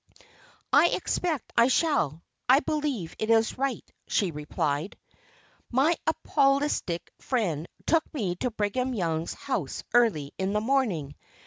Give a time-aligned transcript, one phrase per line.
[0.73, 2.23] "I expect I shall.
[2.49, 4.97] I believe it is right," she replied.
[5.69, 11.13] My apostolic friend took me to Brigham Young's house early in the morning.